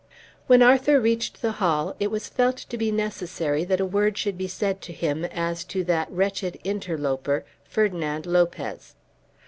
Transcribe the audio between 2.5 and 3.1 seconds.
to be